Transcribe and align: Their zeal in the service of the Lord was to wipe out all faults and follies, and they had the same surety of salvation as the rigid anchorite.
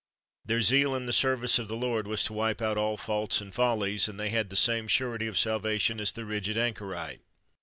Their 0.43 0.63
zeal 0.63 0.95
in 0.95 1.05
the 1.05 1.13
service 1.13 1.59
of 1.59 1.67
the 1.67 1.75
Lord 1.75 2.07
was 2.07 2.23
to 2.23 2.33
wipe 2.33 2.59
out 2.59 2.75
all 2.75 2.97
faults 2.97 3.39
and 3.39 3.53
follies, 3.53 4.07
and 4.07 4.19
they 4.19 4.29
had 4.29 4.49
the 4.49 4.55
same 4.55 4.87
surety 4.87 5.27
of 5.27 5.37
salvation 5.37 5.99
as 5.99 6.11
the 6.11 6.25
rigid 6.25 6.57
anchorite. 6.57 7.21